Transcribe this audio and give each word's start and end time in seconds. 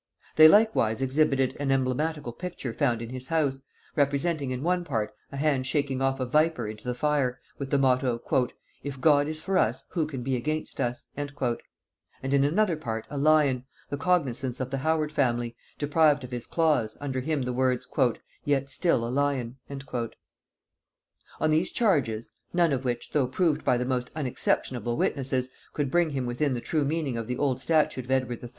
They 0.35 0.47
likewise 0.47 0.99
exhibited 0.99 1.55
an 1.59 1.69
emblematical 1.71 2.33
picture 2.33 2.73
found 2.73 3.03
in 3.03 3.09
his 3.11 3.27
house, 3.27 3.61
representing 3.95 4.49
in 4.49 4.63
one 4.63 4.83
part 4.83 5.13
a 5.31 5.37
hand 5.37 5.67
shaking 5.67 6.01
off 6.01 6.19
a 6.19 6.25
viper 6.25 6.67
into 6.67 6.85
the 6.85 6.95
fire, 6.95 7.39
with 7.59 7.69
the 7.69 7.77
motto, 7.77 8.19
"If 8.81 8.99
God 8.99 9.27
is 9.27 9.41
for 9.41 9.59
us 9.59 9.83
who 9.89 10.07
can 10.07 10.23
be 10.23 10.35
against 10.35 10.81
us?" 10.81 11.05
and 11.15 11.31
in 12.23 12.43
another 12.43 12.75
part 12.75 13.05
a 13.11 13.17
lion, 13.19 13.65
the 13.91 13.97
cognisance 13.97 14.59
of 14.59 14.71
the 14.71 14.79
Howard 14.79 15.11
family, 15.11 15.55
deprived 15.77 16.23
of 16.23 16.31
his 16.31 16.47
claws, 16.47 16.97
under 16.99 17.19
him 17.19 17.43
the 17.43 17.53
words, 17.53 17.87
"Yet 18.43 18.71
still 18.71 19.07
a 19.07 19.11
lion." 19.11 19.57
On 21.39 21.51
these 21.51 21.71
charges, 21.71 22.31
none 22.51 22.71
of 22.73 22.85
which, 22.85 23.11
though 23.11 23.27
proved 23.27 23.63
by 23.63 23.77
the 23.77 23.85
most 23.85 24.09
unexceptionable 24.15 24.97
witnesses, 24.97 25.49
could 25.73 25.91
bring 25.91 26.09
him 26.09 26.25
within 26.25 26.53
the 26.53 26.59
true 26.59 26.85
meaning 26.85 27.17
of 27.17 27.27
the 27.27 27.37
old 27.37 27.61
statute 27.61 28.05
of 28.05 28.09
Edward 28.09 28.41
III. 28.41 28.49